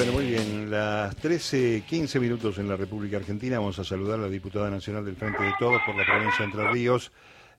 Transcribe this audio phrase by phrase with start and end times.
[0.00, 0.70] Bueno, muy bien.
[0.70, 3.58] Las 13, 15 minutos en la República Argentina.
[3.58, 6.44] Vamos a saludar a la diputada nacional del Frente de Todos por la provincia de
[6.46, 7.12] Entre Ríos,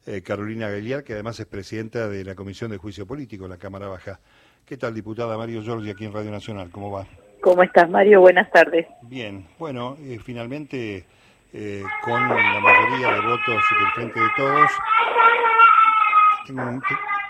[0.07, 3.57] eh, Carolina Gagliar, que además es presidenta de la Comisión de Juicio Político en la
[3.57, 4.19] Cámara Baja.
[4.65, 6.71] ¿Qué tal, diputada Mario Giorgi, aquí en Radio Nacional?
[6.71, 7.05] ¿Cómo va?
[7.41, 8.21] ¿Cómo estás, Mario?
[8.21, 8.87] Buenas tardes.
[9.03, 9.45] Bien.
[9.59, 11.05] Bueno, eh, finalmente,
[11.53, 14.71] eh, con la mayoría de votos del Frente de Todos,
[16.47, 16.81] tengo un-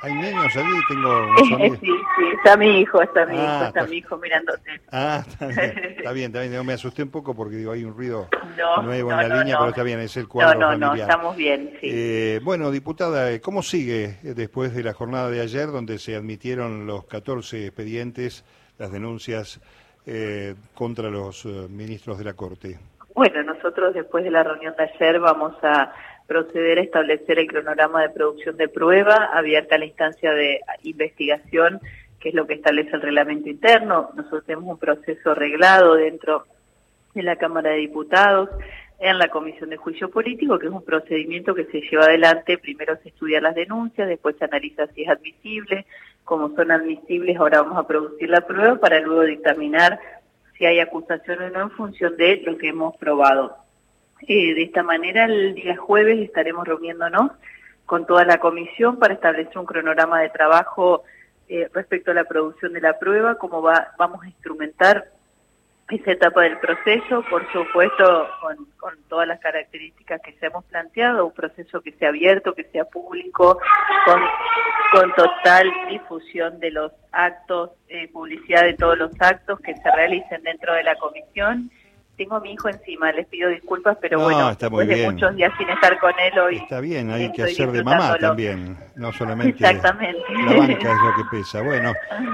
[0.01, 1.91] hay niños allí, tengo sí, sí,
[2.37, 4.71] está mi hijo, está mi Ah, hijo, está pues- mi hijo mirándote.
[4.91, 5.59] Ah, está bien,
[5.97, 6.53] está bien, está bien.
[6.53, 9.35] No, Me asusté un poco porque digo, hay un ruido No, nuevo no, en la
[9.35, 9.59] no, línea, no.
[9.61, 11.09] pero está bien, es el No, cuadro no, no, familiar.
[11.09, 11.87] estamos bien, sí.
[11.91, 17.05] Eh, bueno, diputada, ¿cómo sigue después de la jornada de ayer donde se admitieron los
[17.05, 18.43] 14 expedientes,
[18.77, 19.59] las denuncias
[20.07, 22.79] eh, contra los eh, ministros de la Corte?
[23.13, 25.93] Bueno, nosotros después de la reunión de ayer vamos a
[26.31, 31.81] proceder a establecer el cronograma de producción de prueba abierta a la instancia de investigación,
[32.21, 34.11] que es lo que establece el reglamento interno.
[34.15, 36.45] Nosotros tenemos un proceso reglado dentro
[37.13, 38.49] de la Cámara de Diputados
[38.97, 42.57] en la Comisión de Juicio Político, que es un procedimiento que se lleva adelante.
[42.57, 45.85] Primero se estudian las denuncias, después se analiza si es admisible.
[46.23, 49.99] Como son admisibles, ahora vamos a producir la prueba para luego dictaminar
[50.57, 53.57] si hay acusación o no en función de lo que hemos probado.
[54.27, 57.31] Eh, de esta manera, el día jueves estaremos reuniéndonos
[57.85, 61.03] con toda la comisión para establecer un cronograma de trabajo
[61.49, 65.09] eh, respecto a la producción de la prueba, cómo va, vamos a instrumentar
[65.89, 71.33] esa etapa del proceso, por supuesto, con, todas las características que se hemos planteado, un
[71.33, 73.59] proceso que sea abierto, que sea público,
[74.05, 74.21] con,
[74.93, 80.41] con total difusión de los actos, eh, publicidad de todos los actos que se realicen
[80.43, 81.69] dentro de la comisión.
[82.21, 85.11] Tengo a mi hijo encima, les pido disculpas, pero No, bueno, está muy después de
[85.11, 86.57] muchos días sin estar con él hoy.
[86.57, 90.21] Está bien, hay que hacer de mamá también, no solamente Exactamente.
[90.45, 91.63] la banca es lo que pesa.
[91.63, 91.93] Bueno,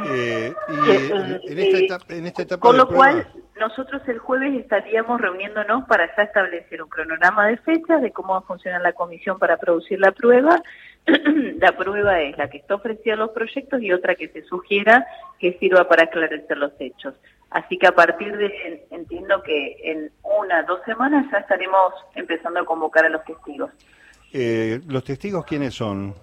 [0.10, 3.26] eh, y eh, en, esta etapa, en esta etapa Con lo cual,
[3.58, 8.40] nosotros el jueves estaríamos reuniéndonos para ya establecer un cronograma de fechas de cómo va
[8.40, 10.62] a funcionar la comisión para producir la prueba.
[11.60, 15.06] la prueba es la que está ofrecida a los proyectos y otra que se sugiera
[15.40, 17.16] que sirva para esclarecer los hechos.
[17.50, 22.66] Así que a partir de, entiendo que en una, dos semanas ya estaremos empezando a
[22.66, 23.72] convocar a los testigos.
[24.34, 26.14] eh, ¿Los testigos quiénes son?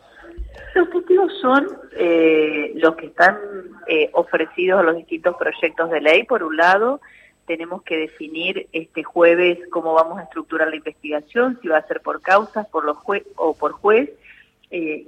[0.75, 1.67] Los testigos son
[1.97, 3.39] eh, los que están
[3.87, 6.25] eh, ofrecidos a los distintos proyectos de ley.
[6.25, 7.01] Por un lado,
[7.47, 12.01] tenemos que definir este jueves cómo vamos a estructurar la investigación, si va a ser
[12.01, 14.11] por causas, por los jue o por juez.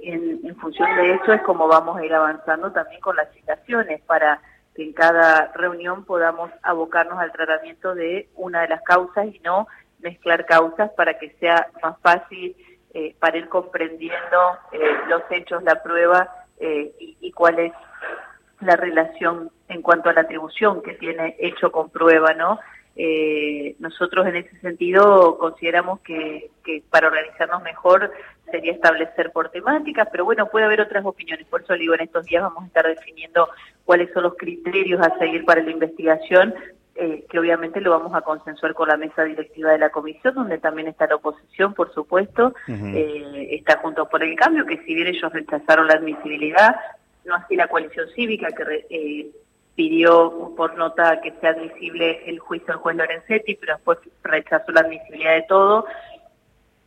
[0.09, 4.01] En, en función de eso es como vamos a ir avanzando también con las citaciones
[4.01, 4.41] para
[4.75, 9.67] que en cada reunión podamos abocarnos al tratamiento de una de las causas y no
[9.99, 12.55] mezclar causas para que sea más fácil
[12.93, 14.79] eh, para ir comprendiendo eh,
[15.09, 16.29] los hechos, la prueba
[16.59, 17.73] eh, y, y cuál es
[18.61, 22.59] la relación en cuanto a la atribución que tiene hecho con prueba, ¿no?
[22.99, 28.11] Eh, nosotros en ese sentido consideramos que, que para organizarnos mejor
[28.49, 32.25] sería establecer por temáticas, pero bueno, puede haber otras opiniones, por eso digo, en estos
[32.25, 33.49] días vamos a estar definiendo
[33.85, 36.55] cuáles son los criterios a seguir para la investigación,
[36.95, 40.57] eh, que obviamente lo vamos a consensuar con la mesa directiva de la comisión, donde
[40.57, 45.07] también está la oposición, por supuesto, eh, está junto por el cambio, que si bien
[45.07, 46.75] ellos rechazaron la admisibilidad,
[47.25, 49.29] no así la coalición cívica que eh,
[49.77, 54.81] pidió por nota que sea admisible el juicio del juez Lorenzetti, pero después rechazó la
[54.81, 55.85] admisibilidad de todo.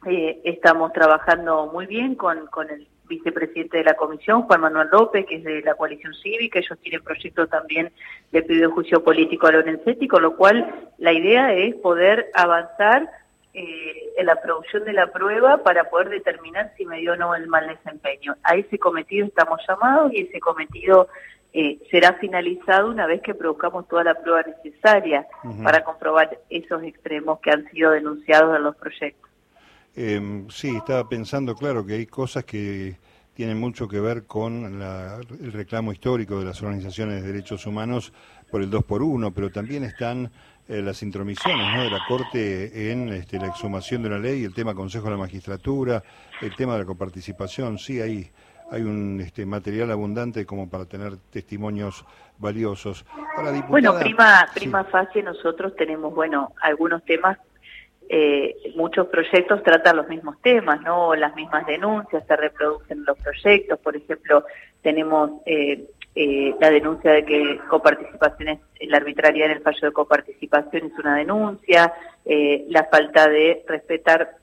[0.06, 5.36] Eh, estamos trabajando muy bien con, el vicepresidente de la comisión, Juan Manuel López, que
[5.36, 7.92] es de la coalición cívica, ellos tienen proyecto también
[8.32, 13.08] de pedido de juicio político a Lorenzetti, con lo cual la idea es poder avanzar
[13.54, 17.36] eh, en la producción de la prueba para poder determinar si me dio o no
[17.36, 18.34] el mal desempeño.
[18.42, 21.08] A ese cometido estamos llamados y ese cometido
[21.52, 25.26] eh, será finalizado una vez que produzcamos toda la prueba necesaria
[25.62, 29.30] para comprobar esos extremos que han sido denunciados en los proyectos.
[29.96, 32.96] Eh, sí, estaba pensando, claro, que hay cosas que
[33.34, 38.12] tienen mucho que ver con la- el reclamo histórico de las organizaciones de derechos humanos
[38.50, 40.30] por el 2 por 1 pero también están
[40.68, 41.82] eh, las intromisiones ¿no?
[41.82, 45.16] de la Corte en este, la exhumación de una ley, el tema Consejo de la
[45.16, 46.02] Magistratura,
[46.40, 48.30] el tema de la coparticipación, sí, hay,
[48.70, 52.04] hay un este, material abundante como para tener testimonios
[52.38, 53.04] valiosos.
[53.36, 54.60] Ahora, diputada, Bueno, prima, sí.
[54.60, 57.38] prima facie nosotros tenemos, bueno, algunos temas,
[58.08, 61.14] eh, muchos proyectos tratan los mismos temas, ¿no?
[61.14, 64.44] Las mismas denuncias se reproducen en los proyectos, por ejemplo,
[64.82, 69.92] tenemos eh, eh, la denuncia de que coparticipación es, la arbitrariedad en el fallo de
[69.92, 71.94] coparticipación es una denuncia,
[72.24, 74.36] eh, la falta de respetar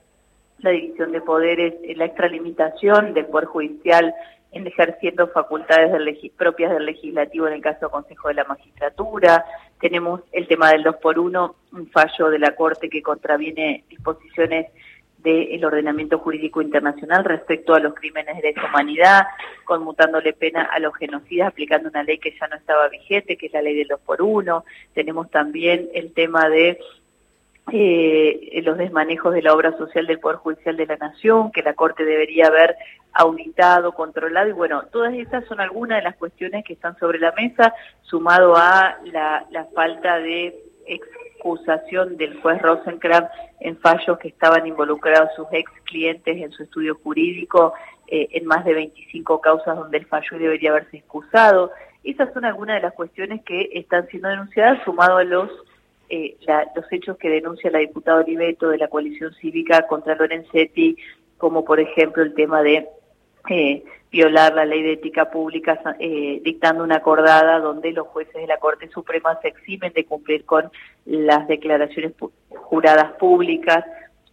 [0.58, 4.14] la división de poderes, eh, la extralimitación del Poder Judicial
[4.50, 9.44] en ejerciendo facultades del propias del legislativo en el caso del Consejo de la Magistratura,
[9.80, 14.72] tenemos el tema del 2 por 1 un fallo de la Corte que contraviene disposiciones
[15.18, 19.26] del ordenamiento jurídico internacional respecto a los crímenes de lesa humanidad,
[19.64, 23.52] conmutándole pena a los genocidas, aplicando una ley que ya no estaba vigente, que es
[23.52, 24.64] la ley del 2 por 1
[24.94, 26.78] Tenemos también el tema de
[27.72, 31.74] eh, los desmanejos de la obra social del Poder Judicial de la Nación, que la
[31.74, 32.76] Corte debería haber
[33.12, 37.32] auditado, controlado, y bueno, todas estas son algunas de las cuestiones que están sobre la
[37.32, 40.54] mesa, sumado a la, la falta de
[40.86, 43.30] excusación del juez Rosenkrantz
[43.60, 47.74] en fallos que estaban involucrados sus ex clientes en su estudio jurídico,
[48.06, 51.72] eh, en más de 25 causas donde el fallo debería haberse excusado.
[52.04, 55.50] Esas son algunas de las cuestiones que están siendo denunciadas, sumado a los
[56.08, 56.36] eh,
[56.74, 60.96] los hechos que denuncia la diputada Oliveto de la coalición cívica contra Lorenzetti,
[61.36, 62.88] como por ejemplo el tema de
[63.50, 68.46] eh, violar la ley de ética pública eh, dictando una acordada donde los jueces de
[68.46, 70.70] la Corte Suprema se eximen de cumplir con
[71.04, 72.12] las declaraciones
[72.50, 73.84] juradas públicas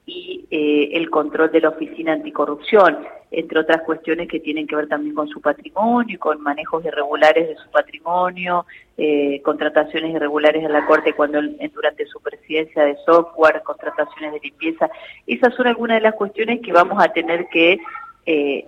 [0.06, 3.00] y eh, el control de la Oficina Anticorrupción,
[3.32, 7.56] entre otras cuestiones que tienen que ver también con su patrimonio, con manejos irregulares de
[7.56, 8.66] su patrimonio,
[8.98, 11.42] eh, contrataciones irregulares en la Corte cuando
[11.74, 14.90] durante su presidencia de software, contrataciones de limpieza.
[15.26, 17.80] Esas son algunas de las cuestiones que vamos a tener que
[18.26, 18.66] eh,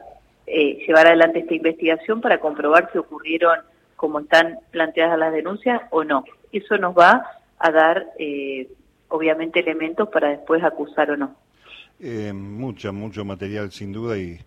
[0.47, 3.59] eh, llevar adelante esta investigación para comprobar si ocurrieron
[3.97, 6.23] como están planteadas las denuncias o no.
[6.53, 7.25] Eso nos va
[7.59, 8.69] a dar eh,
[9.09, 11.35] obviamente elementos para después acusar o no.
[11.99, 14.39] Eh, mucho, mucho material sin duda y,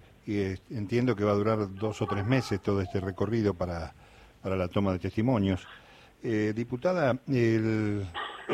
[0.70, 3.92] entiendo que va a durar dos o tres meses todo este recorrido para,
[4.42, 5.66] para la toma de testimonios.
[6.22, 8.06] Eh, diputada, el,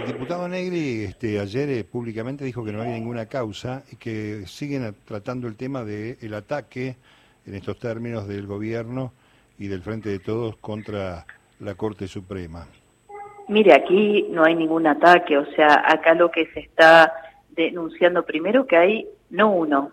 [0.07, 4.95] diputado Negri este, ayer eh, públicamente dijo que no hay ninguna causa y que siguen
[5.05, 6.97] tratando el tema del ataque
[7.45, 9.13] en estos términos del gobierno
[9.59, 11.27] y del Frente de Todos contra
[11.61, 12.67] la Corte Suprema.
[13.49, 17.13] Mire, aquí no hay ningún ataque, o sea, acá lo que se está
[17.51, 19.93] denunciando primero que hay no uno,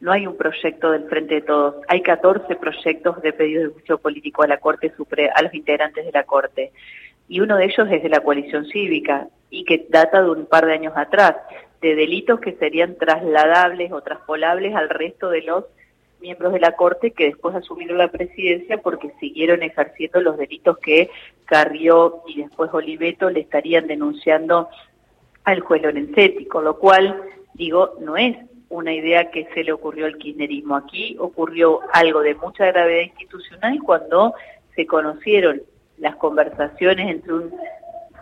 [0.00, 3.98] no hay un proyecto del Frente de Todos, hay 14 proyectos de pedido de juicio
[3.98, 6.72] político a la Corte Suprema, a los integrantes de la Corte,
[7.28, 10.64] y uno de ellos es de la coalición cívica y que data de un par
[10.64, 11.36] de años atrás,
[11.82, 15.64] de delitos que serían trasladables o traspolables al resto de los
[16.20, 21.10] miembros de la Corte que después asumieron la presidencia porque siguieron ejerciendo los delitos que
[21.44, 24.68] Carrió y después Oliveto le estarían denunciando
[25.44, 27.22] al juez Lorenzetti, con lo cual,
[27.54, 28.36] digo, no es
[28.68, 30.76] una idea que se le ocurrió al kirchnerismo.
[30.76, 34.34] Aquí ocurrió algo de mucha gravedad institucional cuando
[34.76, 35.62] se conocieron
[35.98, 37.52] las conversaciones entre un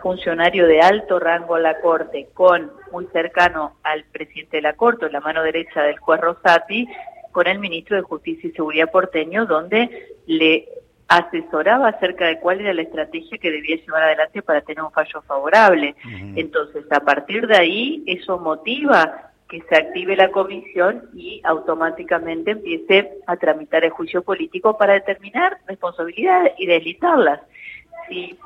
[0.01, 5.09] funcionario de alto rango a la Corte con muy cercano al presidente de la Corte,
[5.11, 6.87] la mano derecha del juez Rosati,
[7.31, 10.67] con el ministro de Justicia y Seguridad porteño, donde le
[11.07, 15.21] asesoraba acerca de cuál era la estrategia que debía llevar adelante para tener un fallo
[15.23, 15.95] favorable.
[16.35, 23.17] Entonces, a partir de ahí, eso motiva que se active la comisión y automáticamente empiece
[23.25, 27.41] a tramitar el juicio político para determinar responsabilidades y deslizarlas.
[28.07, 28.37] Si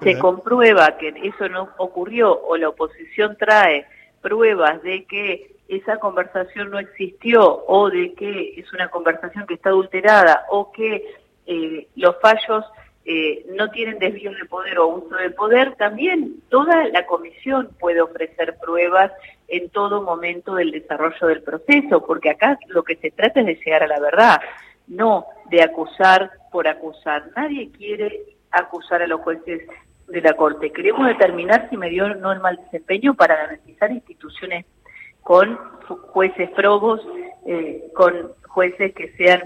[0.00, 3.86] se comprueba que eso no ocurrió o la oposición trae
[4.22, 9.68] pruebas de que esa conversación no existió o de que es una conversación que está
[9.68, 11.04] adulterada o que
[11.46, 12.64] eh, los fallos
[13.04, 18.00] eh, no tienen desvíos de poder o uso de poder, también toda la comisión puede
[18.00, 19.12] ofrecer pruebas
[19.46, 23.54] en todo momento del desarrollo del proceso, porque acá lo que se trata es de
[23.54, 24.40] llegar a la verdad,
[24.88, 27.30] no de acusar por acusar.
[27.34, 29.62] Nadie quiere acusar a los jueces
[30.06, 30.70] de la Corte.
[30.70, 34.66] Queremos determinar si me dio o no el mal desempeño para garantizar instituciones
[35.28, 35.58] con
[36.14, 37.02] jueces probos,
[37.46, 39.42] eh, con jueces que sean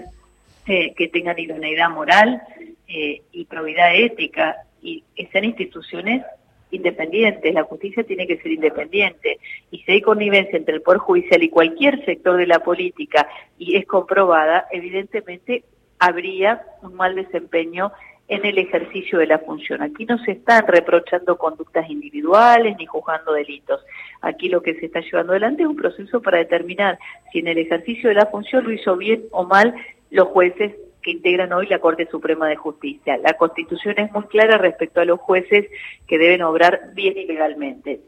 [0.65, 2.41] eh, que tengan idoneidad moral
[2.87, 6.23] eh, y probidad ética y sean instituciones
[6.71, 7.53] independientes.
[7.53, 9.39] La justicia tiene que ser independiente
[9.71, 13.27] y si hay connivencia entre el poder judicial y cualquier sector de la política
[13.59, 15.65] y es comprobada, evidentemente
[15.99, 17.91] habría un mal desempeño
[18.27, 19.81] en el ejercicio de la función.
[19.81, 23.85] Aquí no se están reprochando conductas individuales ni juzgando delitos.
[24.21, 26.97] Aquí lo que se está llevando adelante es un proceso para determinar
[27.31, 29.75] si en el ejercicio de la función lo hizo bien o mal
[30.09, 33.17] los jueces que integran hoy la Corte Suprema de Justicia.
[33.17, 35.67] La Constitución es muy clara respecto a los jueces
[36.07, 37.99] que deben obrar bien y legalmente.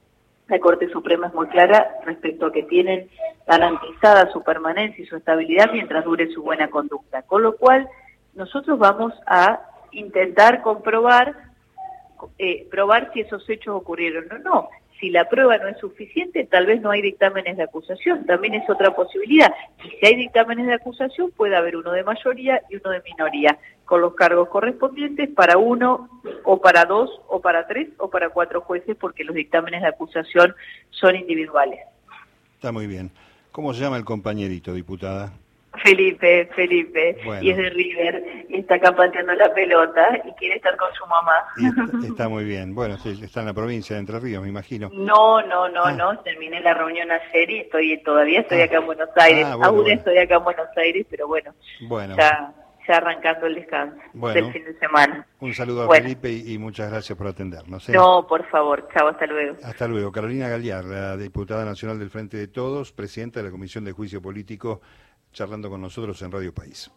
[0.47, 3.09] La Corte Suprema es muy clara respecto a que tienen
[3.45, 7.23] garantizada su permanencia y su estabilidad mientras dure su buena conducta.
[7.23, 7.87] Con lo cual,
[8.33, 11.35] nosotros vamos a intentar comprobar,
[12.37, 14.69] eh, probar si esos hechos ocurrieron o no.
[14.99, 18.69] Si la prueba no es suficiente, tal vez no hay dictámenes de acusación, también es
[18.69, 19.53] otra posibilidad.
[19.81, 24.01] Si hay dictámenes de acusación, puede haber uno de mayoría y uno de minoría, con
[24.01, 26.09] los cargos correspondientes para uno
[26.43, 30.55] o para dos, o para tres, o para cuatro jueces, porque los dictámenes de acusación
[30.91, 31.81] son individuales.
[32.55, 33.11] Está muy bien.
[33.51, 35.33] ¿Cómo se llama el compañerito, diputada?
[35.83, 40.75] Felipe, Felipe, y es de River, y está acá pateando la pelota y quiere estar
[40.77, 41.45] con su mamá.
[42.07, 42.73] está, muy bien.
[42.73, 44.89] Bueno, está en la provincia de Entre Ríos, me imagino.
[44.93, 45.91] No, no, no, ah.
[45.91, 48.65] no, terminé la reunión ayer y estoy, todavía estoy ah.
[48.65, 49.45] acá en Buenos Aires.
[49.47, 51.53] Ah, Aún estoy acá en Buenos Aires, pero bueno,
[51.87, 52.15] bueno.
[52.17, 52.53] Ya,
[52.87, 53.97] ya arrancando el descanso
[54.33, 55.25] del fin de semana.
[55.39, 57.87] Un saludo a Felipe y, muchas gracias por atendernos.
[57.89, 57.93] ¿eh?
[57.93, 59.57] No, por favor, chao, hasta luego.
[59.63, 60.11] Hasta luego.
[60.11, 64.21] Carolina Galiar, la diputada nacional del Frente de Todos, presidenta de la Comisión de Juicio
[64.21, 64.81] Político
[65.35, 66.89] charlando con nosotros en Radio País.